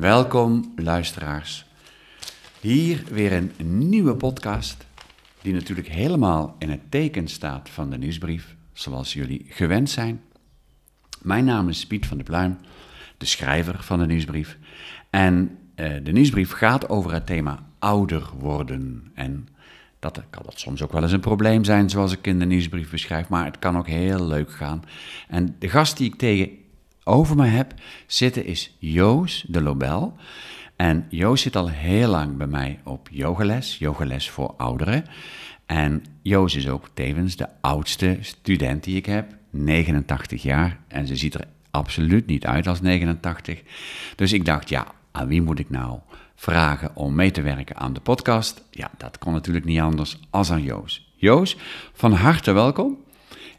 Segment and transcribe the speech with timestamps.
[0.00, 1.64] Welkom luisteraars.
[2.60, 3.52] Hier weer een
[3.88, 4.86] nieuwe podcast
[5.42, 10.20] die natuurlijk helemaal in het teken staat van de nieuwsbrief, zoals jullie gewend zijn.
[11.22, 12.58] Mijn naam is Piet van de Pluim,
[13.16, 14.58] de schrijver van de nieuwsbrief.
[15.10, 19.10] En uh, de nieuwsbrief gaat over het thema ouder worden.
[19.14, 19.48] En
[19.98, 22.90] dat kan dat soms ook wel eens een probleem zijn, zoals ik in de nieuwsbrief
[22.90, 24.82] beschrijf, maar het kan ook heel leuk gaan.
[25.28, 26.18] En de gast die ik
[27.04, 27.74] tegenover me heb
[28.06, 30.16] zitten is Joos de Lobel.
[30.76, 35.04] En Joos zit al heel lang bij mij op yogales, yogales voor ouderen.
[35.66, 40.78] En Joos is ook tevens de oudste student die ik heb, 89 jaar.
[40.88, 43.62] En ze ziet er absoluut niet uit als 89.
[44.16, 45.98] Dus ik dacht, ja, aan wie moet ik nou
[46.34, 48.62] vragen om mee te werken aan de podcast?
[48.70, 51.12] Ja, dat kon natuurlijk niet anders als aan Joos.
[51.16, 51.56] Joos,
[51.92, 52.98] van harte welkom.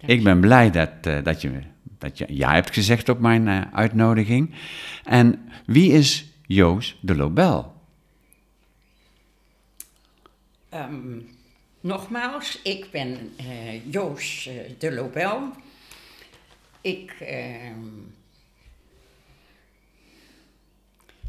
[0.06, 1.62] Ik ben blij dat, uh, dat, je,
[1.98, 4.56] dat je ja hebt gezegd op mijn uh, uitnodiging.
[5.04, 7.74] En wie is Joos de Lobel?
[10.74, 11.30] Um,
[11.80, 15.52] nogmaals, ik ben uh, Joos de Lobel.
[16.82, 17.14] Ik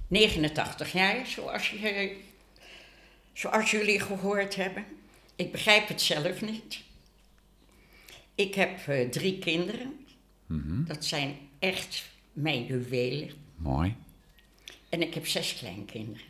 [0.08, 2.16] 89 jaar, zoals, je,
[3.32, 4.84] zoals jullie gehoord hebben.
[5.36, 6.83] Ik begrijp het zelf niet.
[8.34, 10.06] Ik heb uh, drie kinderen.
[10.46, 10.84] Mm-hmm.
[10.86, 13.30] Dat zijn echt mijn juwelen.
[13.56, 13.96] Mooi.
[14.88, 16.26] En ik heb zes kleinkinderen.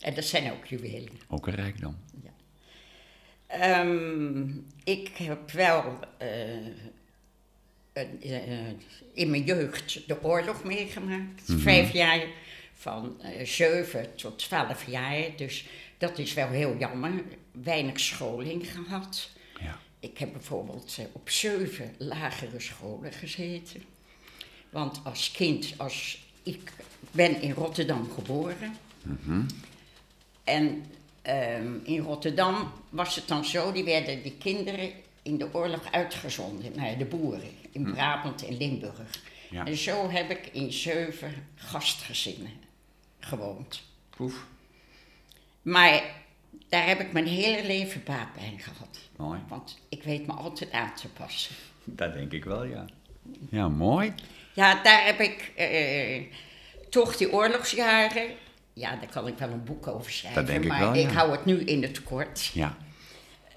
[0.00, 1.12] En dat zijn ook juwelen.
[1.28, 1.96] Ook een rijkdom.
[2.22, 3.80] Ja.
[3.80, 6.66] Um, ik heb wel uh,
[8.22, 8.68] uh,
[9.12, 11.48] in mijn jeugd de oorlog meegemaakt.
[11.48, 11.64] Mm-hmm.
[11.64, 12.26] Vijf jaar
[12.74, 15.36] van 7 tot 12 jaar.
[15.36, 15.66] Dus
[15.98, 17.22] dat is wel heel jammer.
[17.52, 19.30] Weinig scholing gehad.
[19.60, 19.78] Ja.
[20.10, 23.82] Ik heb bijvoorbeeld uh, op zeven lagere scholen gezeten.
[24.70, 26.72] Want als kind, als ik
[27.10, 28.76] ben in Rotterdam geboren.
[29.02, 29.46] Mm-hmm.
[30.44, 30.84] En
[31.62, 34.90] um, in Rotterdam was het dan zo, die werden die kinderen
[35.22, 37.92] in de oorlog uitgezonden naar de boeren in hm.
[37.92, 39.20] Brabant en Limburg.
[39.50, 39.64] Ja.
[39.64, 42.52] En zo heb ik in zeven gastgezinnen
[43.18, 43.82] gewoond.
[44.18, 44.46] Oef.
[45.62, 46.02] Maar
[46.68, 48.98] daar heb ik mijn hele leven baat bij gehad.
[49.16, 49.40] Mooi.
[49.48, 51.54] Want ik weet me altijd aan te passen.
[51.84, 52.84] Dat denk ik wel, ja.
[53.50, 54.14] Ja, mooi.
[54.52, 56.22] Ja, daar heb ik eh,
[56.90, 58.30] toch die oorlogsjaren.
[58.72, 60.40] Ja, daar kan ik wel een boek over schrijven.
[60.40, 61.08] Dat denk ik maar wel, ja.
[61.08, 62.44] ik hou het nu in het kort.
[62.44, 62.76] Ja.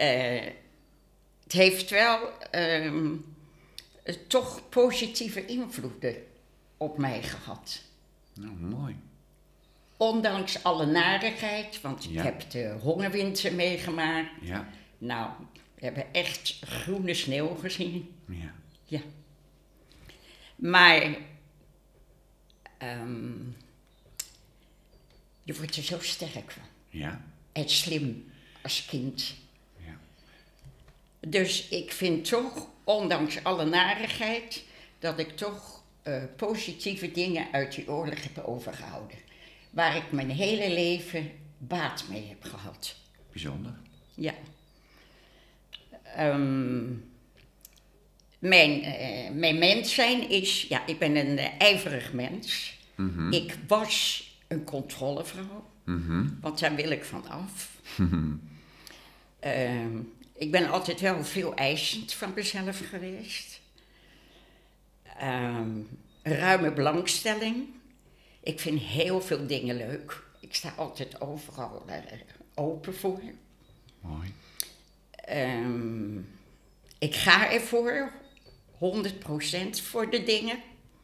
[0.01, 0.41] Uh,
[1.43, 2.91] het heeft wel uh,
[4.27, 6.15] toch positieve invloeden
[6.77, 7.81] op mij gehad.
[8.33, 8.95] Nou, mooi.
[9.99, 14.29] Ondanks alle narigheid, want ik heb de hongerwinter meegemaakt.
[14.41, 14.69] Ja.
[14.97, 18.15] Nou, we hebben echt groene sneeuw gezien.
[18.27, 18.53] Ja.
[18.85, 19.01] Ja.
[20.55, 21.17] Maar
[22.83, 23.55] um,
[25.43, 26.63] je wordt er zo sterk van.
[26.89, 27.21] Ja.
[27.51, 29.35] En slim als kind.
[29.77, 29.99] Ja.
[31.19, 34.63] Dus ik vind toch, ondanks alle narigheid,
[34.99, 39.27] dat ik toch uh, positieve dingen uit die oorlog heb overgehouden
[39.69, 42.95] waar ik mijn hele leven baat mee heb gehad.
[43.31, 43.73] Bijzonder.
[44.15, 44.33] Ja.
[46.19, 47.11] Um,
[48.39, 52.77] mijn, uh, mijn mens zijn is, ja, ik ben een uh, ijverig mens.
[52.95, 53.31] Mm -hmm.
[53.31, 56.37] Ik was een controlevrouw, mm -hmm.
[56.41, 57.71] want daar wil ik van af.
[59.45, 59.85] uh,
[60.33, 63.61] ik ben altijd wel veel eisend van mezelf geweest.
[65.23, 65.87] Um,
[66.23, 67.67] ruime belangstelling.
[68.43, 70.23] Ik vind heel veel dingen leuk.
[70.39, 71.95] Ik sta altijd overal uh,
[72.53, 73.21] open voor.
[74.01, 74.33] Mooi.
[75.29, 76.29] Um,
[76.99, 78.11] ik ga ervoor,
[78.73, 78.77] 100%
[79.69, 80.59] voor de dingen.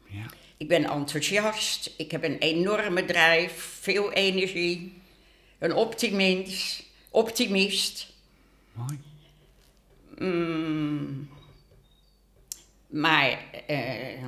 [0.06, 0.26] Ja.
[0.56, 5.00] Ik ben enthousiast, ik heb een enorme drijf, veel energie,
[5.58, 6.84] een optimist.
[7.10, 8.12] optimist.
[8.72, 8.98] Mooi.
[10.18, 11.28] Mm,
[12.86, 14.26] maar uh,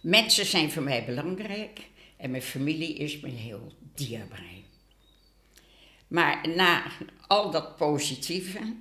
[0.00, 1.80] mensen zijn voor mij belangrijk.
[2.24, 4.44] En mijn familie is me heel dierbaar.
[6.08, 6.82] Maar na
[7.26, 8.76] al dat positieve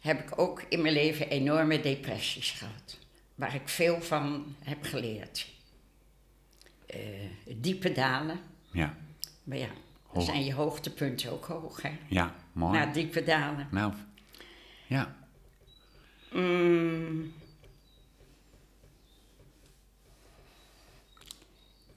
[0.00, 2.98] heb ik ook in mijn leven enorme depressies gehad.
[3.34, 5.48] Waar ik veel van heb geleerd.
[6.94, 7.00] Uh,
[7.56, 8.40] diepe dalen.
[8.72, 8.96] Ja.
[9.44, 9.70] Maar ja,
[10.12, 11.98] dan zijn je hoogtepunten ook hoog, hè?
[12.08, 12.78] Ja, mooi.
[12.78, 13.68] Na diepe dalen.
[13.70, 13.92] Nou,
[14.86, 15.16] ja.
[16.32, 17.32] Mm.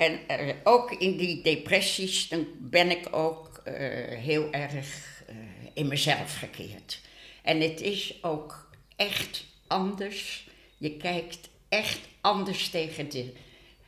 [0.01, 3.73] En uh, ook in die depressies, dan ben ik ook uh,
[4.17, 5.35] heel erg uh,
[5.73, 7.01] in mezelf gekeerd.
[7.41, 10.47] En het is ook echt anders.
[10.77, 13.33] Je kijkt echt anders tegen de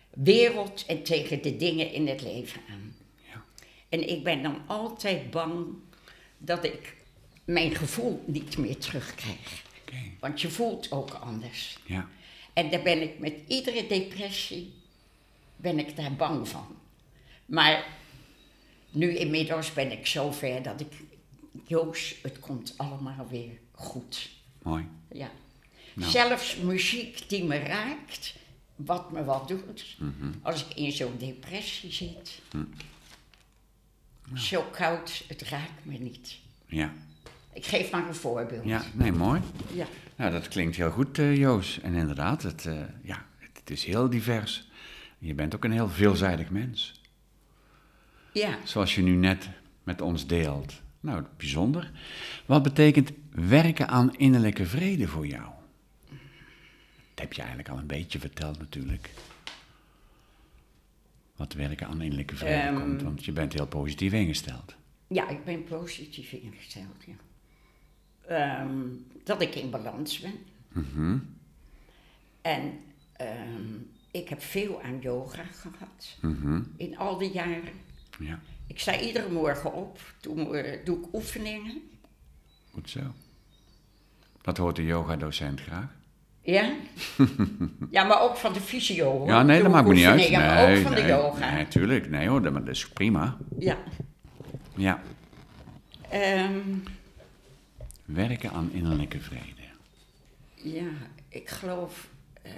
[0.10, 2.96] wereld en tegen de dingen in het leven aan.
[3.32, 3.44] Ja.
[3.90, 5.66] En ik ben dan altijd bang
[6.38, 6.96] dat ik
[7.44, 9.64] mijn gevoel niet meer terugkrijg.
[10.20, 11.78] Want je voelt ook anders.
[11.86, 12.10] Ja.
[12.54, 14.74] En daar ben ik met iedere depressie,
[15.64, 16.68] ben ik daar bang van.
[17.46, 17.86] Maar
[18.90, 20.94] nu inmiddels ben ik zo ver dat ik,
[21.68, 24.30] Joost, het komt allemaal weer goed.
[24.62, 24.88] Mooi.
[25.12, 25.32] Ja.
[25.94, 26.12] Nou.
[26.12, 28.36] Zelfs muziek die me raakt,
[28.76, 29.96] wat me wat doet.
[30.00, 30.32] Mhm.
[30.42, 32.42] Als ik in zo'n depressie zit.
[32.52, 32.66] Hm.
[34.38, 36.38] Zo koud, het raakt me niet.
[36.66, 36.94] Ja.
[37.54, 38.66] Ik geef maar een voorbeeld.
[38.66, 39.42] Ja, nee, mooi.
[39.74, 39.86] Ja.
[40.16, 41.80] Nou, dat klinkt heel goed, eh, Joos.
[41.80, 44.68] En inderdaad, het, eh, ja, het, het is heel divers.
[45.24, 47.02] Je bent ook een heel veelzijdig mens.
[48.34, 48.58] ja.
[48.64, 49.50] Zoals je nu net
[49.84, 50.82] met ons deelt.
[51.00, 51.92] Nou, bijzonder.
[52.46, 55.44] Wat betekent werken aan innerlijke vrede voor jou?
[57.14, 59.10] Dat heb je eigenlijk al een beetje verteld natuurlijk.
[61.36, 62.80] Wat werken aan innerlijke vrede Ehm.
[62.80, 64.76] komt, want je bent heel positief ingesteld.
[65.08, 67.14] Ja, ik ben positief ingesteld, ja.
[68.28, 68.78] Ehm,
[69.24, 70.34] dat ik in balans ben.
[70.70, 71.18] Mhm.
[72.42, 72.80] En
[73.14, 73.64] ehm,
[74.14, 76.18] ik heb veel aan yoga gehad.
[76.22, 76.62] Mhm.
[76.78, 77.74] In al die jaren.
[78.20, 81.82] Ja, Ik sta iedere morgen op, doe, eh, doe ik oefeningen.
[82.72, 83.00] goed zo.
[84.42, 85.88] Dat hoort de yogadocent graag.
[86.42, 86.74] Ja?
[87.90, 89.12] ja, maar ook van de fysio.
[89.18, 89.28] hoor.
[89.28, 90.20] Ja, nee, Doe dat maakt me niet uit.
[90.20, 91.54] Nee, maar ook van nee, de yoga.
[91.54, 92.10] Nee, tuurlijk.
[92.10, 93.38] Nee hoor, dat is prima.
[93.60, 93.78] Ja.
[94.76, 95.02] Ja.
[96.10, 96.60] Ehm,
[98.06, 99.62] Werken aan innerlijke vrede.
[100.56, 100.90] ja,
[101.30, 102.10] ik geloof
[102.42, 102.52] eh,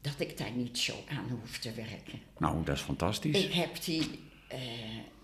[0.00, 2.20] dat ik daar niet zo aan hoef te werken.
[2.38, 3.44] Nou, dat is fantastisch.
[3.44, 4.58] Ik heb die eh,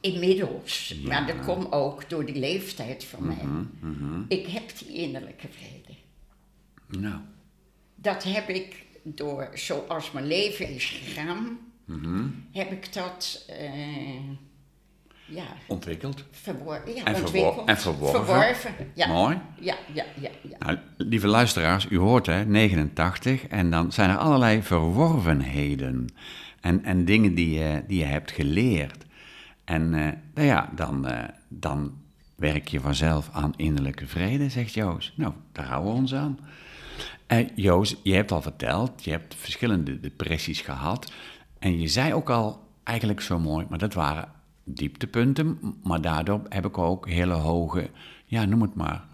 [0.01, 3.45] inmiddels, maar dat komt ook door die leeftijd van mij.
[3.81, 4.23] Mhm.
[4.29, 5.99] Ik heb die innerlijke vrede.
[6.87, 7.21] Nou,
[7.95, 12.29] Dat heb ik door, zoals mijn leven is gegaan, mhm.
[12.53, 13.69] heb ik dat eh,
[15.35, 16.25] ja, ontwikkeld.
[16.31, 17.69] verwor ja, En verwor- ontwikkeld.
[17.69, 18.25] en verworven.
[18.25, 19.07] Verworven, ja.
[19.07, 19.39] Mooi.
[19.61, 20.57] Ja, ja, ja, ja.
[20.59, 26.07] Nou, lieve luisteraars, u hoort hè, 89 en dan zijn er allerlei verworvenheden
[26.61, 29.05] en, en dingen die je, die je hebt geleerd.
[29.65, 31.93] En eh, nou ja, dan, eh, dan
[32.37, 35.13] werk je vanzelf aan innerlijke vrede, zegt Joost.
[35.17, 36.39] Nou, daar houden we ons aan.
[37.27, 41.13] Eh Joost, je hebt al verteld, je hebt verschillende depressies gehad.
[41.59, 44.29] En je zei ook al, eigenlijk zo mooi, maar dat waren
[44.65, 45.59] dieptepunten.
[45.83, 47.91] Maar daardoor heb ik ook hele hoge,
[48.25, 49.05] ja, noem het maar,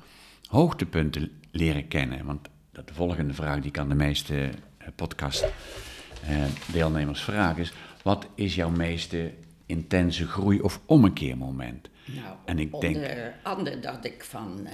[0.46, 2.24] hoogtepunten leren kennen.
[2.24, 7.72] Want dat de volgende vraag die ik aan de meeste eh, podcast-deelnemers vraag is...
[8.02, 9.32] Wat is jouw meeste
[9.66, 11.88] intense groei- of ommekeermoment?
[12.04, 14.72] Nou, En ik onder denk- andere dat ik van eh,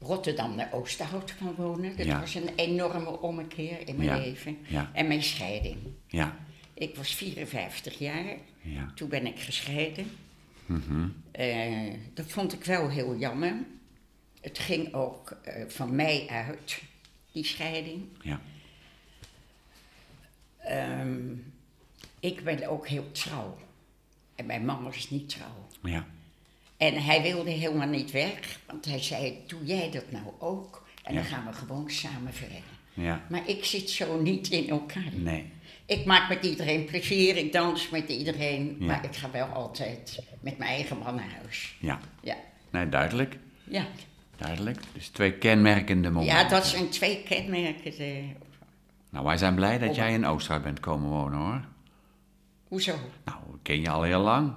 [0.00, 1.96] Rotterdam naar Oosterhout kan wonen.
[1.96, 2.20] Dat Ja.
[2.20, 4.56] was een enorme ommekeer in mijn Ja, leven.
[4.68, 4.90] ja.
[4.92, 5.76] En mijn scheiding.
[6.06, 6.36] Ja,
[6.82, 8.24] Ik was 54 jaar.
[8.60, 8.92] ja.
[8.94, 10.10] Toen ben ik gescheiden.
[10.66, 11.08] Mhm.
[11.30, 13.54] Eh, dat vond ik wel heel jammer.
[14.40, 16.82] Het ging ook eh, van mij uit,
[17.32, 18.04] die scheiding.
[18.22, 18.40] Ja,
[20.58, 21.34] Ehm,
[22.20, 23.58] ik ben ook heel trouw.
[24.34, 25.66] En mijn man was niet trouw.
[25.82, 26.06] ja,
[26.76, 30.86] En hij wilde helemaal niet weg, want hij zei: Doe jij dat nou ook?
[31.02, 32.62] En dan gaan we gewoon samen verder.
[32.94, 33.26] ja.
[33.30, 35.12] Maar ik zit zo niet in elkaar.
[35.14, 35.50] Nee.
[35.98, 38.86] Ik maak met iedereen plezier, ik dans met iedereen, Ja.
[38.86, 41.76] maar ik ga wel altijd met mijn eigen man naar huis.
[41.80, 42.36] Ja, Ja,
[42.70, 43.38] nee, duidelijk.
[43.64, 43.84] ja.
[44.36, 44.78] Duidelijk.
[44.92, 46.36] Dus twee kenmerkende momenten.
[46.38, 47.92] ja dat zijn twee kenmerken.
[47.98, 48.24] eh,
[49.10, 51.60] Nou, wij zijn blij dat Om- jij in Oosterhout bent komen wonen, hoor.
[52.68, 52.94] hoezo?
[53.24, 54.52] Nou, we ken je al heel lang.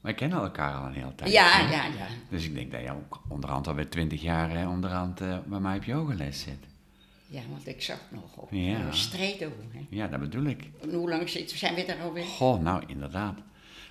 [0.00, 1.32] Wij kennen elkaar al een hele tijd.
[1.32, 1.62] Ja, hè?
[1.72, 2.06] ja, ja.
[2.30, 5.76] Dus ik denk dat je ook onderhand alweer twintig jaar hè, onderhand eh, bij mij
[5.76, 6.66] op yogales zit.
[7.30, 8.92] Ja, want ik zag nog op Ja.
[8.92, 9.52] Stredo.
[9.72, 9.86] Hè.
[9.90, 10.70] Ja, dat bedoel ik.
[10.82, 12.24] En hoe lang zijn we daar alweer?
[12.24, 13.38] Goh, nou, inderdaad.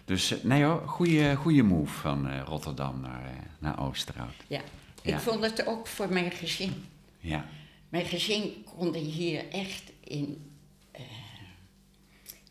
[0.05, 4.33] Dus eh, nee hoor, goede, goede move van eh, Rotterdam naar, eh, naar Oosterhout.
[4.47, 4.59] Ja.
[5.01, 5.19] Ik Ja.
[5.19, 6.85] vond het ook voor mijn gezin.
[7.19, 7.45] Ja,
[7.89, 10.51] Mijn gezin konden hier echt in
[10.91, 11.01] eh,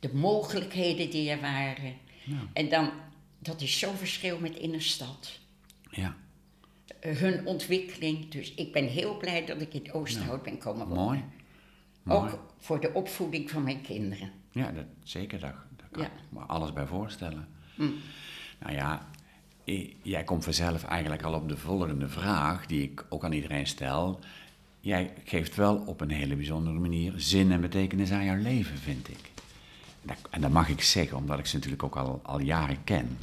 [0.00, 1.94] de mogelijkheden die er waren.
[2.24, 2.36] Ja.
[2.52, 2.90] En dan,
[3.38, 5.38] dat is zo'n verschil met in een stad.
[5.90, 6.16] ja.
[7.00, 8.28] Hun ontwikkeling.
[8.30, 11.04] Dus ik ben heel blij dat ik in Oosterhout ben komen wonen.
[11.04, 11.24] mooi.
[12.02, 12.20] Mooi.
[12.32, 14.30] Ook voor de opvoeding van mijn kinderen.
[14.52, 15.40] Ja, dat, zeker.
[15.40, 16.08] Daar, daar kan Ja.
[16.08, 17.48] ik me alles bij voorstellen.
[17.74, 17.82] Hm.
[18.60, 19.06] Nou ja,
[20.02, 24.18] jij komt vanzelf eigenlijk al op de volgende vraag, die ik ook aan iedereen stel.
[24.80, 29.08] Jij geeft wel op een hele bijzondere manier zin en betekenis aan jouw leven, vind
[29.08, 29.30] ik.
[30.02, 33.18] Dat- En dat mag ik zeggen, omdat ik ze natuurlijk ook al, al jaren ken.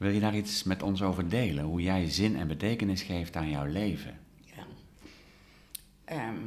[0.00, 1.64] Wil je daar iets met ons over delen?
[1.64, 4.18] Hoe jij zin en betekenis geeft aan jouw leven?
[4.44, 4.66] Ja.
[6.04, 6.38] Ehm,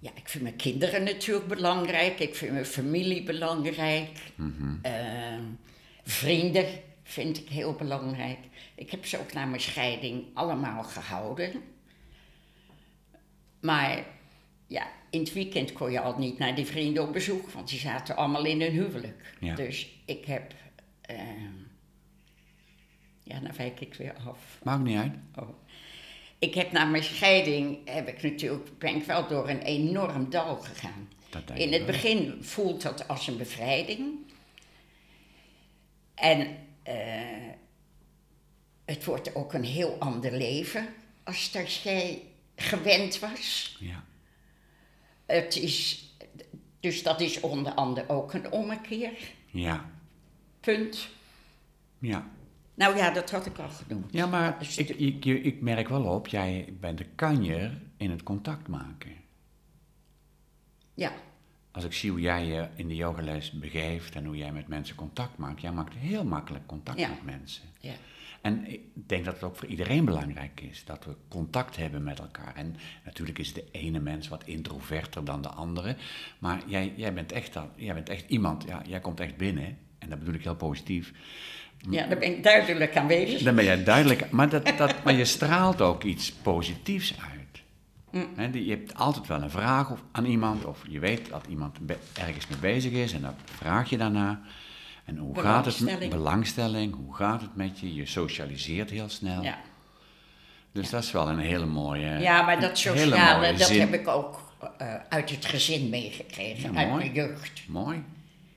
[0.00, 2.18] Ja, ik vind mijn kinderen natuurlijk belangrijk.
[2.20, 4.18] Ik vind mijn familie belangrijk.
[4.82, 5.42] Ehm,
[6.04, 6.66] vrienden
[7.02, 8.38] vind ik heel belangrijk.
[8.74, 11.62] Ik heb ze ook na mijn scheiding allemaal gehouden.
[13.60, 14.04] Maar
[14.66, 17.78] ja, in het weekend kon je al niet naar die vrienden op bezoek, want die
[17.78, 19.34] zaten allemaal in hun huwelijk.
[19.40, 19.54] Ja.
[19.54, 20.54] Dus ik heb.
[21.00, 21.57] ehm,
[23.28, 24.58] ja, dan wijk ik weer af.
[24.62, 25.12] Maakt niet uit.
[25.34, 25.48] Oh.
[26.38, 30.56] Ik heb na mijn scheiding, heb ik natuurlijk, ben ik wel door een enorm dal
[30.56, 31.08] gegaan.
[31.54, 31.86] In het wel.
[31.86, 34.14] begin voelt dat als een bevrijding.
[36.14, 36.96] En eh,
[38.84, 40.88] het wordt ook een heel ander leven
[41.24, 42.22] als dat jij
[42.56, 43.76] gewend was.
[43.80, 44.04] Ja.
[45.26, 46.08] Het is,
[46.80, 49.12] dus dat is onder andere ook een ommekeer.
[49.50, 49.90] Ja.
[50.60, 51.08] Punt.
[51.98, 52.30] Ja.
[52.78, 54.12] Nou ja, dat had ik al genoemd.
[54.12, 58.22] Ja, maar Dus ik, ik, ik, merk wel op, jij bent de kanjer in het
[58.22, 59.10] contact maken.
[60.94, 61.12] Ja,
[61.70, 64.96] Als ik zie hoe jij je in de yogales begeeft en hoe jij met mensen
[64.96, 67.08] contact maakt, jij maakt heel makkelijk contact Ja.
[67.08, 67.62] met mensen.
[67.80, 67.92] ja.
[68.40, 72.18] En ik denk dat het ook voor iedereen belangrijk is, dat we contact hebben met
[72.18, 72.54] elkaar.
[72.56, 75.96] En natuurlijk is de ene mens wat introverter dan de andere,
[76.38, 79.78] maar jij, jij, bent, echt, dat- jij bent echt iemand, ja, jij komt echt binnen,
[80.08, 81.12] en dat bedoel ik heel positief.
[81.90, 83.42] ja, daar ben ik duidelijk aanwezig.
[83.42, 88.26] Dan ben jij duidelijk, maar, dat, dat, maar je straalt ook iets positiefs uit.
[88.36, 91.46] Hè, die- je hebt altijd wel een vraag of, aan iemand, of je weet dat
[91.48, 91.78] iemand
[92.14, 94.40] ergens mee bezig is en dan vraag je daarna.
[95.04, 95.80] En hoe gaat het?
[95.80, 96.94] met- Belangstelling.
[96.94, 97.94] Hoe gaat het met je?
[97.94, 99.42] Je socialiseert heel snel.
[99.42, 99.58] Ja.
[100.72, 102.18] Dus dat is wel een hele mooie.
[102.18, 103.80] Ja, maar dat sociale, dat zin.
[103.80, 107.00] heb ik ook eh, uit het gezin meegekregen, Ja, uit mooi.
[107.02, 107.62] mijn jeugd.
[107.68, 108.04] Mooi.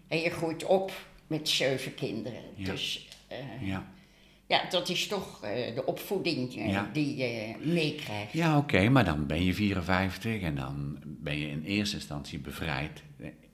[0.08, 0.92] En je groeit op
[1.32, 2.42] met zeven kinderen.
[2.56, 2.72] Ja.
[2.72, 3.92] Dus eh, Ja,
[4.48, 6.90] ja, dat is toch eh, de opvoeding eh, Ja.
[6.94, 8.34] die je meekrijgt.
[8.34, 13.04] ja oké, maar dan ben je 54 en dan ben je in eerste instantie bevrijd.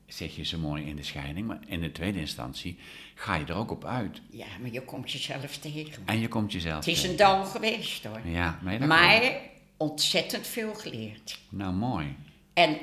[0.06, 2.78] Zeg je zo mooi in de scheiding, maar in de tweede instantie
[3.16, 4.22] ga je er ook op uit.
[4.30, 6.04] Ja, maar je komt jezelf tegen.
[6.06, 6.86] En je komt jezelf.
[6.86, 7.10] Het is tegen.
[7.12, 8.22] een dal geweest hoor.
[8.26, 9.40] Ja, nee, maar
[9.78, 11.40] ontzettend veel geleerd.
[11.50, 12.16] Nou, mooi.
[12.54, 12.78] En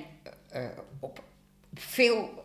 [1.01, 1.25] op,
[1.75, 2.45] veel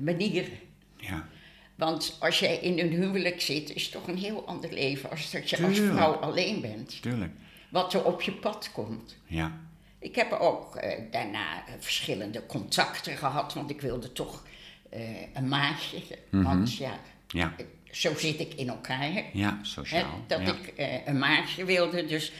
[0.00, 0.58] manieren.
[0.96, 1.28] Ja,
[1.74, 5.30] Want als jij in een huwelijk zit, is het toch een heel ander leven als
[5.30, 7.02] dat je als vrouw alleen bent.
[7.02, 7.32] tuurlijk.
[7.70, 9.16] Wat er op je pad komt.
[9.26, 9.52] Ja,
[9.98, 14.42] Ik heb ook eh, daarna eh, verschillende contacten gehad, want ik wilde toch
[14.90, 15.00] eh,
[15.34, 15.98] een maatje.
[16.30, 16.98] Want ja,
[17.28, 19.12] ja, eh, zo zit ik in elkaar.
[19.32, 20.20] ja, Hè, sociaal.
[20.26, 20.52] dat ja.
[20.54, 22.04] ik eh, een maatje wilde.
[22.06, 22.32] Dus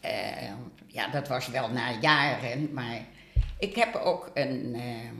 [0.00, 0.50] eh,
[0.86, 2.72] ja, dat was wel na jaren.
[2.72, 3.04] Maar
[3.58, 5.10] ik heb ook een, eh,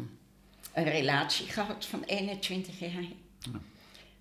[0.75, 3.05] een relatie gehad van 21 jaar.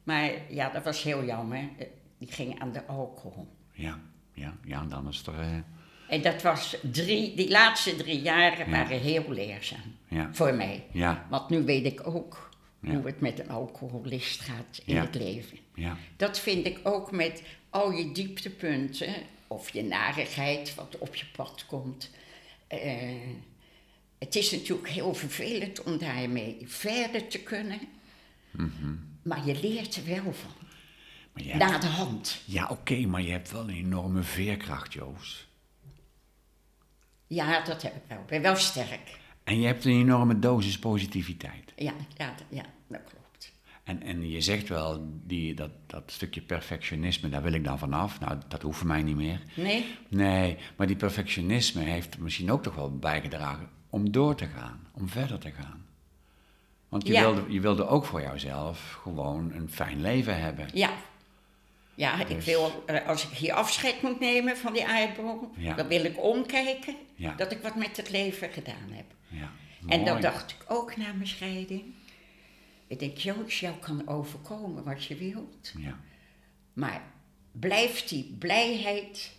[0.04, 1.70] Maar ja, dat was heel jammer.
[1.78, 1.86] Eh,
[2.18, 3.48] Die ging aan de alcohol.
[3.74, 4.00] Ja,
[4.34, 5.40] ja, ja, dan is het er...
[5.40, 5.48] eh,
[6.08, 8.72] En dat was drie, die laatste drie jaren Ja.
[8.72, 10.84] waren heel leerzaam ja, voor mij.
[10.92, 15.58] ja, Want nu weet ik ook hoe het met een alcoholist gaat in het leven.
[15.76, 19.14] ja, Dat vind ik ook met al je dieptepunten,
[19.48, 22.10] of je narigheid wat op je pad komt.
[22.68, 23.02] Eh,
[24.20, 27.80] het is natuurlijk heel vervelend om daarmee verder te kunnen,
[28.52, 28.94] Mhm.
[29.24, 30.52] maar je leert er wel van.
[31.34, 32.42] maar hebt- Na de hand.
[32.46, 35.48] ja oké, maar je hebt wel een enorme veerkracht, Joost.
[37.28, 38.20] Ja, dat heb ik wel.
[38.20, 39.18] Ik ben wel sterk.
[39.44, 41.74] En je hebt een enorme dosis positiviteit.
[41.76, 43.52] Ja, ja, ja dat klopt.
[43.84, 48.20] En, en je zegt wel, die, dat, dat stukje perfectionisme, daar wil ik dan vanaf.
[48.20, 49.42] Nou, dat hoeft voor mij niet meer.
[49.56, 49.86] Nee?
[50.10, 55.10] Nee, maar die perfectionisme heeft misschien ook toch wel bijgedragen om door te gaan, om
[55.10, 55.86] verder te gaan.
[56.90, 57.22] Want je, Ja.
[57.22, 60.68] wilde, je wilde ook voor jouzelf gewoon een fijn leven hebben.
[60.74, 60.94] Ja.
[61.96, 65.74] Ja, ik Dus- wil, eh, als ik hier afscheid moet nemen van die aardbol, Ja.
[65.76, 67.34] dan wil ik omkijken Ja.
[67.36, 69.06] dat ik wat met het leven gedaan heb.
[69.28, 69.52] Ja,
[69.88, 71.84] En dat dacht ik ook na mijn scheiding.
[72.88, 75.74] Ik denk, Joost, jou kan overkomen wat je wilt.
[75.78, 76.00] Ja,
[76.74, 77.02] Maar
[77.52, 79.32] blijf die blijheid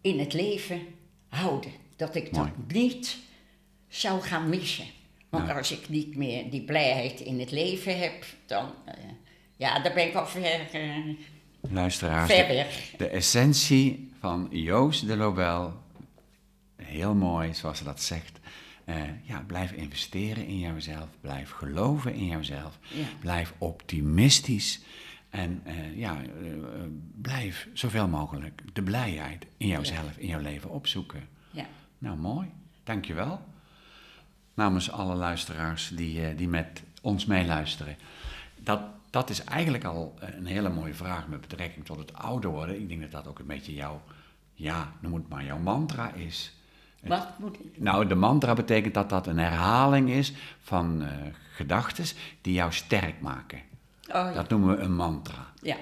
[0.00, 0.80] in het leven
[1.28, 1.72] houden.
[1.96, 2.50] Dat ik Mooi.
[2.56, 3.18] dat niet
[3.88, 4.86] zou gaan missen.
[5.28, 5.56] Want Ja.
[5.56, 8.72] als ik niet meer die blijheid in het leven heb, dan...
[8.84, 8.94] eh,
[9.56, 10.96] ja, dan ben ik al ver, eh,
[11.70, 12.90] luisteraars, ver de, weg.
[12.96, 15.82] de essentie van Joost de Lobel,
[16.76, 18.38] heel mooi zoals ze dat zegt.
[18.84, 23.04] Eh, ja, blijf investeren in jouzelf, blijf geloven in jouzelf, Ja.
[23.20, 24.80] blijf optimistisch
[25.30, 25.62] en
[25.94, 26.20] ja,
[27.20, 31.28] blijf zoveel mogelijk de blijheid in jouzelf, in jouw leven opzoeken.
[31.50, 31.66] Ja.
[31.98, 32.48] Nou, mooi.
[32.84, 33.40] Dankjewel.
[34.58, 37.96] Namens alle luisteraars die, eh, die met ons meeluisteren.
[38.56, 42.50] Dat, dat is eigenlijk al eh, een hele mooie vraag met betrekking tot het ouder
[42.50, 42.80] worden.
[42.80, 44.00] Ik denk dat dat ook een beetje jouw,
[44.54, 46.56] ja, noem het maar, jouw mantra is.
[47.02, 47.80] Wat moet ik?
[47.80, 51.10] Nou, de mantra betekent dat dat een herhaling is van eh
[51.52, 52.04] gedachten
[52.40, 53.58] die jou sterk maken.
[53.58, 54.32] Oh ja.
[54.32, 55.52] Dat noemen we een mantra.
[55.62, 55.76] ja.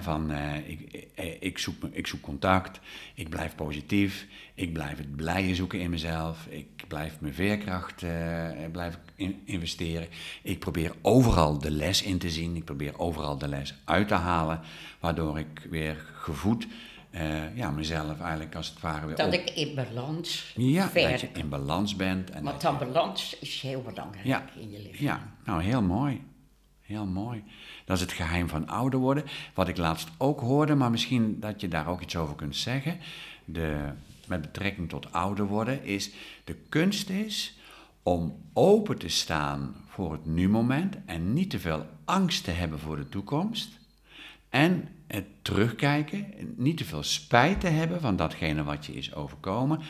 [0.00, 2.80] Van eh, ik, eh, ik, zoek, ik zoek contact,
[3.14, 8.48] ik blijf positief, ik blijf het blije zoeken in mezelf, ik blijf mijn veerkracht eh,
[8.72, 10.08] blijf in- investeren.
[10.42, 14.14] Ik probeer overal de les in te zien, ik probeer overal de les uit te
[14.14, 14.60] halen,
[15.00, 16.66] waardoor ik weer gevoed
[17.54, 21.10] ja, mezelf eigenlijk als het ware weer Dat op- ik in balans ja, verder.
[21.10, 22.30] dat je in balans bent.
[22.30, 24.44] En Want dan balans is heel belangrijk Ja.
[24.60, 25.04] in je leven.
[25.04, 26.22] Ja, nou heel mooi.
[26.92, 27.42] Heel mooi.
[27.84, 29.24] Dat is het geheim van ouder worden.
[29.54, 32.98] Wat ik laatst ook hoorde, maar misschien dat je daar ook iets over kunt zeggen.
[33.44, 33.90] De,
[34.26, 36.10] met betrekking tot ouder worden, is
[36.44, 37.58] de kunst is
[38.02, 42.96] om open te staan voor het nu-moment en niet te veel angst te hebben voor
[42.96, 43.70] de toekomst.
[44.48, 49.80] En het terugkijken, niet te veel spijt te hebben van datgene wat je is overkomen.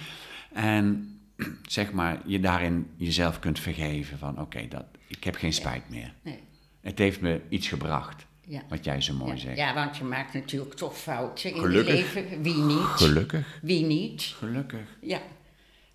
[0.53, 1.19] En
[1.67, 6.15] zeg maar, je daarin jezelf kunt vergeven van oké, dat ik heb geen spijt meer.
[6.23, 6.51] Nee.
[6.83, 8.63] Het heeft me iets gebracht, Ja.
[8.69, 9.39] wat jij zo mooi Ja.
[9.39, 9.57] zegt.
[9.57, 12.43] ja, want je maakt natuurlijk toch fouten in je leven.
[12.43, 12.79] Wie niet?
[12.79, 14.23] Gelukkig, Wie niet?
[14.23, 14.87] gelukkig.
[15.01, 15.21] Ja.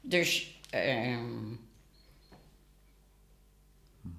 [0.01, 1.33] Dus, ehm,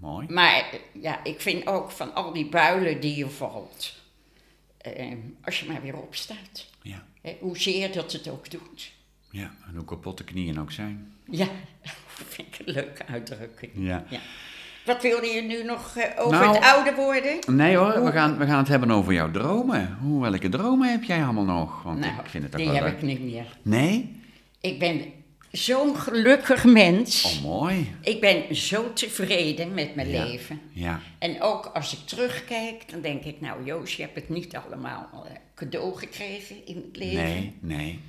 [0.01, 0.27] Mooi.
[0.29, 3.95] maar ja, ik vind ook van al die builen die je valt,
[4.79, 6.67] ehm, als je maar weer opstaat.
[6.83, 8.93] Ja, Hè, hoezeer dat het ook doet.
[9.31, 11.13] ja, en hoe kapot de knieën ook zijn.
[11.31, 11.49] Ja,
[12.35, 13.73] vind ik een leuke uitdrukking.
[13.75, 14.05] Ja.
[14.11, 14.21] Ja.
[14.88, 17.38] Wat wilde je nu nog eh, over Nou- het ouder worden?
[17.47, 19.97] Nee hoor, we gaan, we gaan het hebben over jouw dromen.
[20.00, 21.83] Hoe, welke dromen heb jij allemaal nog?
[21.83, 22.92] Want Nou, ik vind het die wel heb leuk.
[22.97, 23.47] ik niet meer.
[23.62, 24.21] Nee?
[24.61, 25.02] Ik ben
[25.52, 27.25] zo'n gelukkig mens.
[27.25, 27.95] Oh, mooi.
[28.02, 30.25] Ik ben zo tevreden met mijn Ja.
[30.25, 30.61] leven.
[30.73, 34.57] Ja, En ook als ik terugkijk, dan denk ik, nou Joost, je hebt het niet
[34.57, 37.23] allemaal eh, cadeau gekregen in het leven.
[37.25, 38.00] nee, nee.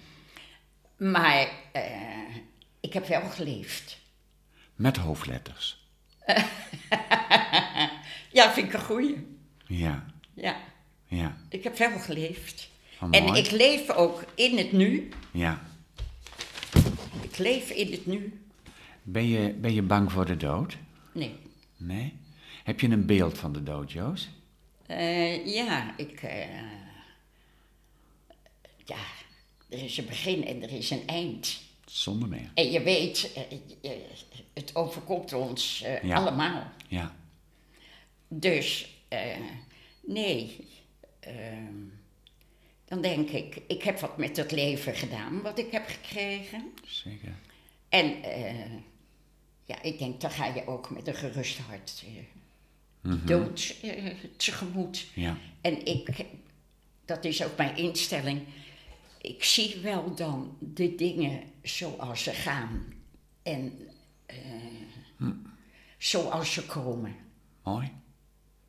[0.98, 1.82] Maar eh,
[2.80, 3.98] ik heb wel geleefd.
[4.76, 5.79] Met hoofdletters.
[8.32, 9.16] Ja, vind ik een goeie.
[9.68, 10.58] Ja, Ja,
[11.08, 11.38] ja.
[11.50, 12.70] ik heb wel geleefd.
[13.02, 15.10] Oh, en ik leef ook in het nu.
[15.32, 15.62] Ja.
[17.22, 18.42] Ik leef in het nu.
[19.04, 20.78] Ben je, ben je bang voor de dood?
[21.12, 21.36] Nee.
[21.78, 22.14] Nee?
[22.64, 24.30] Heb je een beeld van de dood, Joost?
[24.86, 26.22] Eh, ja, ik.
[26.22, 26.48] eh,
[28.86, 28.98] ja,
[29.70, 31.62] er is een begin en er is een eind.
[31.90, 32.52] Zonder meer.
[32.54, 33.42] En je weet, eh,
[33.92, 33.98] eh,
[34.54, 36.16] het overkomt ons eh, Ja.
[36.16, 36.72] allemaal.
[36.88, 37.16] Ja.
[38.28, 39.38] Dus, eh,
[40.02, 40.68] nee.
[41.20, 41.74] ehm,
[42.86, 46.74] dan denk ik, ik heb wat met het leven gedaan, wat ik heb gekregen.
[46.86, 47.34] Zeker.
[47.90, 48.72] En eh,
[49.66, 52.04] ja, ik denk, dan ga je ook met een gerust hart
[53.04, 54.06] eh, dood eh,
[54.38, 55.06] tegemoet.
[55.14, 55.38] Ja.
[55.62, 56.26] En ik,
[57.06, 58.42] dat is ook mijn instelling,
[59.22, 62.94] ik zie wel dan de dingen zoals ze gaan.
[63.44, 63.80] En
[64.26, 65.28] eh,
[65.98, 67.16] zoals ze komen.
[67.64, 67.92] Mooi.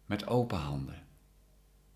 [0.07, 1.03] Met open handen.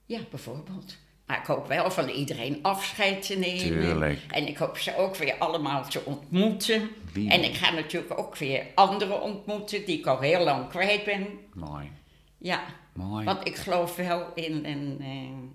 [0.07, 0.97] Ja, bijvoorbeeld.
[1.27, 3.59] Maar ik hoop wel van iedereen afscheid te nemen.
[3.59, 4.21] Tuurlijk.
[4.29, 6.91] En ik hoop ze ook weer allemaal te ontmoeten.
[7.13, 11.05] Wie En ik ga natuurlijk ook weer anderen ontmoeten die ik al heel lang kwijt
[11.05, 11.27] ben.
[11.53, 11.91] Mooi.
[12.39, 13.25] Ja, Mooi.
[13.25, 15.49] want ik geloof wel in een, eh,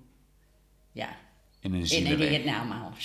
[0.91, 1.17] ja,
[1.61, 2.43] In een in een zielenweg.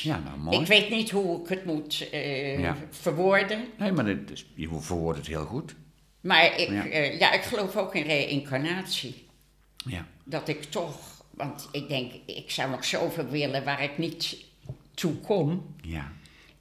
[0.02, 0.58] Ja, nou mooi.
[0.60, 2.76] Ik weet niet hoe ik het moet eh, Ja.
[2.90, 3.64] verwoorden.
[3.78, 5.74] Nee, maar het is, je verwoordt het heel goed.
[6.20, 6.84] Maar ik, Ja.
[6.84, 6.98] ja.
[7.18, 9.26] ja, ik geloof ook in reïncarnatie.
[9.76, 10.06] Ja.
[10.24, 14.36] Dat ik toch, want ik denk, ik zou nog zoveel willen waar ik niet
[14.94, 15.74] toe kom.
[15.82, 16.12] Ja.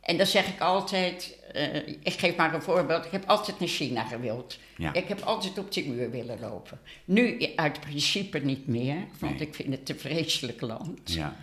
[0.01, 3.69] En dan zeg ik altijd, eh, ik geef maar een voorbeeld, ik heb altijd naar
[3.69, 4.59] China gewild.
[4.77, 4.93] Ja.
[4.93, 6.79] Ik heb altijd op die muur willen lopen.
[7.05, 9.47] Nu uit principe niet meer, want Nee.
[9.47, 11.13] ik vind het een vreselijk land.
[11.13, 11.35] Ja.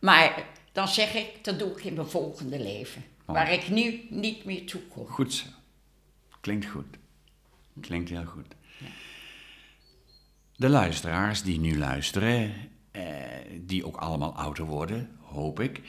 [0.00, 3.04] Maar dan zeg ik, dat doe ik in mijn volgende leven.
[3.26, 3.38] Mooi.
[3.40, 5.06] Waar ik nu niet meer toe kom.
[5.06, 5.46] Goed zo.
[6.40, 6.96] Klinkt goed.
[7.80, 8.46] Klinkt heel goed.
[10.56, 12.52] De luisteraars die nu luisteren,
[12.90, 13.04] eh,
[13.60, 15.80] die ook allemaal ouder worden, hoop ik.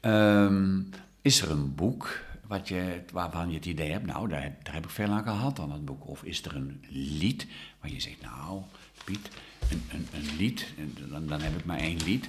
[0.00, 0.82] ehm,
[1.22, 4.74] is er een boek wat je, waarvan je het idee hebt, nou, daar, heb- daar
[4.74, 6.08] heb ik veel aan gehad aan dat boek.
[6.08, 7.46] Of is er een lied
[7.80, 8.62] waar je zegt, nou,
[9.04, 9.28] Piet,
[9.70, 12.28] een, een, een lied, en dan, dan heb ik maar één lied.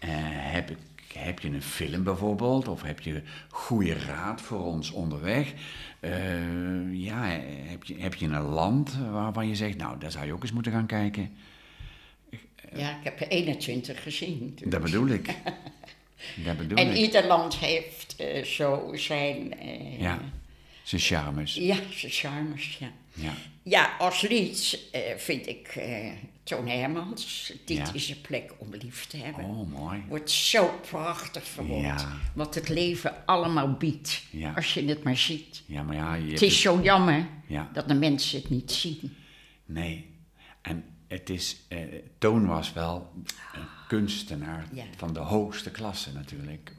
[0.00, 0.08] Eh,
[0.52, 0.78] heb, ik,
[1.14, 5.52] heb je een film bijvoorbeeld, of heb je goede raad voor ons onderweg?
[6.00, 7.22] Eh, ja,
[7.66, 10.52] heb je, heb je een land waarvan je zegt, nou, daar zou je ook eens
[10.52, 11.32] moeten gaan kijken?
[12.74, 14.52] Ja, ik heb er 21 gezien.
[14.56, 14.70] dus.
[14.70, 15.26] Dat bedoel ik.
[16.44, 16.96] Dat bedoel En ik.
[16.96, 19.54] ieder land heeft eh, zo zijn...
[19.98, 20.18] Ja,
[20.82, 21.54] zijn charmes.
[21.54, 22.90] Ja, zijn charmes, ja.
[23.14, 23.32] Ja.
[23.62, 26.10] Ja, als lied eh, vind ik eh
[26.42, 27.52] Toon Hermans.
[27.64, 27.92] Dit Ja.
[27.92, 29.44] is een plek om lief te hebben.
[29.44, 30.02] Oh, mooi.
[30.08, 31.82] Wordt zo prachtig verwoord.
[31.82, 32.16] Ja.
[32.34, 34.22] Wat het leven allemaal biedt.
[34.30, 34.52] Ja.
[34.56, 35.62] Als je het maar ziet.
[35.66, 37.70] Ja, maar ja, je Het is zo jammer Ja.
[37.72, 39.16] dat de mensen het niet zien.
[39.64, 40.10] Nee.
[40.62, 41.78] En het is, eh,
[42.18, 43.12] Toon was wel
[43.54, 46.74] een kunstenaar van de hoogste klasse natuurlijk.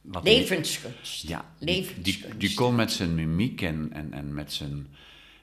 [0.00, 1.28] Wat Levenskunst.
[1.28, 2.30] Ja, die, Levenskunst.
[2.30, 4.86] die, die kon met zijn mimiek en, en, en met zijn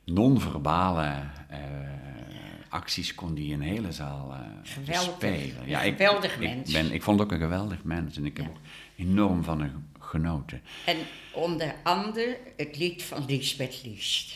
[0.07, 1.59] non-verbale eh,
[2.69, 5.15] acties kon die een hele zaal eh, Geweldig.
[5.15, 5.71] spelen.
[5.73, 6.69] Een geweldig ik, mens.
[6.69, 8.51] Ik, ben, ik vond het ook een geweldig mens en ik heb Ja.
[8.51, 8.57] ook
[8.95, 10.61] enorm van hem genoten.
[10.85, 10.97] En
[11.33, 14.35] onder andere het lied van Lisbeth Liest.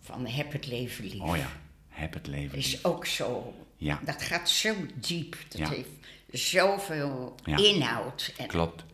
[0.00, 1.20] Van Heb het leven lief.
[1.20, 1.48] Oh ja,
[1.88, 2.58] heb het leven.
[2.58, 2.84] is lief.
[2.84, 3.54] ook zo.
[3.76, 4.00] Ja.
[4.04, 5.36] Dat gaat zo diep.
[5.48, 5.68] Dat Ja.
[5.68, 5.88] heeft
[6.30, 7.56] zoveel Ja.
[7.56, 8.34] inhoud.
[8.38, 8.84] En Klopt.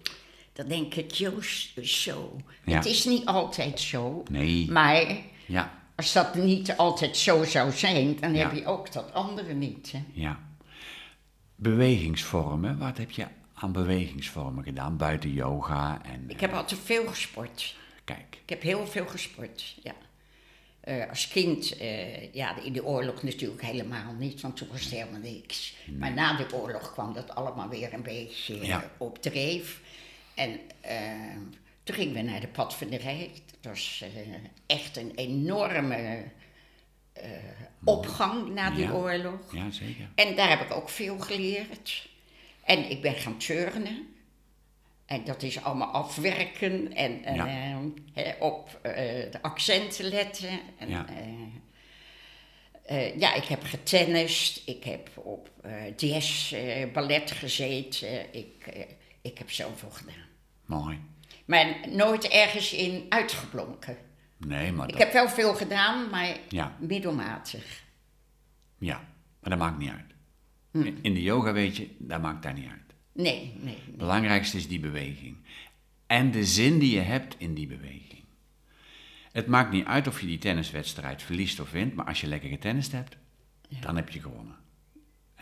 [0.52, 2.36] dan denk ik, Joost, zo.
[2.64, 2.74] Ja.
[2.76, 4.22] Het is niet altijd zo.
[4.30, 4.70] Nee.
[4.70, 8.38] Maar Ja, als dat niet altijd zo zou zijn, dan Ja.
[8.48, 9.92] heb je ook dat andere niet.
[9.92, 10.02] Hè?
[10.12, 10.38] ja.
[11.56, 16.24] Bewegingsvormen, wat heb je aan bewegingsvormen gedaan buiten yoga en...
[16.30, 17.76] Ik heb altijd veel gesport.
[18.04, 19.92] Kijk, Ik heb heel veel gesport, ja.
[20.80, 24.90] Eh, als kind, eh, ja, in de oorlog natuurlijk helemaal niet, want toen was het
[24.92, 25.74] helemaal niks.
[25.98, 28.90] Maar na de oorlog kwam dat allemaal weer een beetje eh, Ja.
[28.98, 29.80] op dreef.
[30.34, 31.00] En eh,
[31.82, 33.30] toen gingen we naar de padvinderij.
[33.60, 34.34] Dat was eh,
[34.66, 36.24] echt een enorme
[37.12, 37.30] eh,
[37.84, 38.92] opgang na die Ja.
[38.92, 39.54] oorlog.
[39.54, 40.08] ja zeker.
[40.14, 42.08] En daar heb ik ook veel geleerd.
[42.64, 44.06] En ik ben gaan turnen.
[45.06, 47.46] En dat is allemaal afwerken en, en Ja.
[48.12, 50.60] hè, op de accenten letten.
[50.78, 51.06] En, Ja.
[52.84, 56.54] eh, ja, ik heb getennist, ik heb op eh jazz,
[56.92, 58.34] ballet gezeten.
[58.34, 58.66] Ik,
[59.22, 60.26] ik heb zoveel gedaan.
[60.66, 60.98] Mooi.
[61.44, 63.96] Maar nooit ergens in uitgeblonken.
[64.38, 66.76] Nee, maar Ik dat, heb wel veel gedaan, maar Ja.
[66.80, 67.82] middelmatig.
[68.78, 68.96] ja,
[69.40, 70.14] maar dat maakt niet uit.
[70.70, 70.92] Hm.
[71.02, 72.80] In- de yoga weet je, dat maakt daar niet uit.
[73.12, 73.78] Nee, nee, nee.
[73.86, 75.36] Het belangrijkste is die beweging.
[76.06, 78.24] En de zin die je hebt in die beweging.
[79.32, 82.48] Het maakt niet uit of je die tenniswedstrijd verliest of wint, maar als je lekker
[82.48, 83.16] getennist hebt,
[83.80, 84.56] dan heb je gewonnen.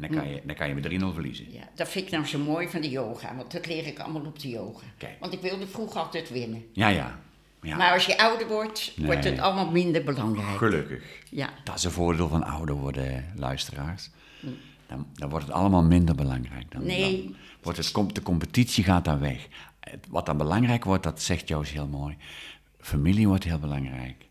[0.00, 1.52] En dan kan je, dan kan je met 3-0 verliezen.
[1.52, 4.22] Ja, dat vind ik nou zo mooi van de yoga, want dat leer ik allemaal
[4.24, 4.84] op de yoga.
[4.98, 5.16] Kijk.
[5.20, 6.64] Want ik wilde vroeger altijd winnen.
[6.72, 7.18] Ja, ja.
[7.62, 7.76] ja.
[7.76, 10.56] Maar als je ouder wordt, wordt het allemaal minder belangrijk.
[10.58, 11.02] Gelukkig.
[11.30, 14.10] Ja, Dat is een voordeel van ouder worden, luisteraars.
[14.86, 16.70] Dan, dan wordt het allemaal minder belangrijk.
[16.70, 17.22] Dan, Nee.
[17.24, 19.48] dan wordt het, de competitie gaat dan weg.
[20.08, 22.16] Wat dan belangrijk wordt, dat zegt Joost heel mooi.
[22.80, 24.28] Familie wordt heel belangrijk.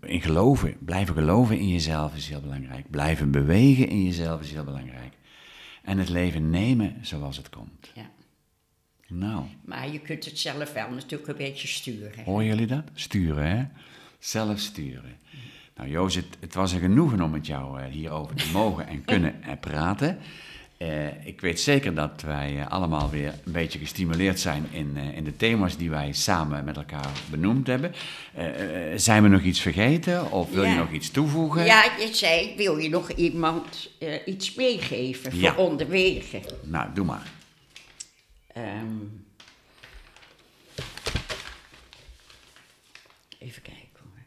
[0.00, 2.90] In geloven, blijven geloven in jezelf is heel belangrijk.
[2.90, 5.12] Blijven bewegen in jezelf is heel belangrijk.
[5.82, 7.90] En het leven nemen zoals het komt.
[7.94, 8.10] ja.
[9.08, 12.24] Nou, Maar je kunt het zelf wel natuurlijk een beetje sturen.
[12.24, 12.84] horen jullie dat?
[12.94, 13.64] Sturen, hè?
[14.18, 15.16] Zelf sturen.
[15.76, 19.04] Nou, Joost, het, het was een genoegen om met jou eh, hierover te mogen en
[19.04, 20.18] kunnen eh, praten.
[20.76, 25.16] Eh, ik weet zeker dat wij eh, allemaal weer een beetje gestimuleerd zijn in, eh,
[25.16, 27.94] in de thema's die wij samen met elkaar benoemd hebben.
[28.96, 31.64] Zijn we nog iets vergeten of wil je nog iets toevoegen?
[31.64, 33.90] Ja, je zei, wil je nog iemand
[34.26, 35.54] iets meegeven voor Ja.
[35.54, 36.40] onderwegen?
[36.62, 37.32] Nou, doe maar.
[38.52, 38.96] Ehm,
[43.38, 44.22] even kijken hoor.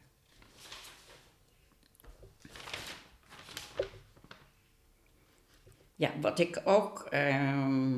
[5.97, 7.97] Ja, wat ik ook ehm,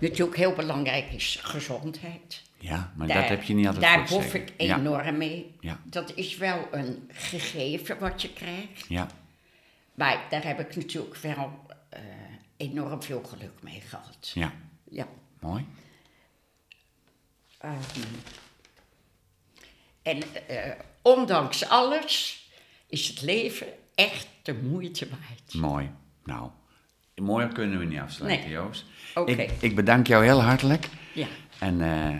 [0.00, 2.42] natuurlijk heel belangrijk is, gezondheid.
[2.58, 4.76] Ja, maar dat heb je niet altijd Daar bof ik Ja.
[4.78, 5.56] enorm mee.
[5.60, 5.80] Ja.
[5.84, 8.84] Dat is wel een gegeven wat je krijgt.
[8.88, 9.08] Ja,
[9.94, 12.00] Maar daar heb ik natuurlijk wel eh,
[12.56, 14.30] enorm veel geluk mee gehad.
[14.34, 14.52] ja,
[14.90, 15.06] Ja.
[15.40, 15.66] mooi.
[17.58, 17.74] Ehm,
[20.02, 22.46] en eh, ondanks alles
[22.86, 25.54] is het leven echt de moeite waard.
[25.54, 25.90] Mooi.
[26.28, 26.50] Nou,
[27.14, 28.52] mooier kunnen we niet afsluiten, Nee.
[28.58, 28.84] Joost.
[29.14, 29.30] Oké.
[29.30, 30.88] Ik, ik bedank jou heel hartelijk.
[31.14, 31.26] Ja.
[31.58, 32.16] En eh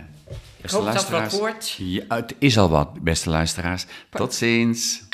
[0.60, 1.38] beste hoop dat wat luisteraars.
[1.38, 1.74] wordt.
[1.78, 3.86] Ja, het is al wat, beste luisteraars.
[4.10, 5.08] Tot ziens.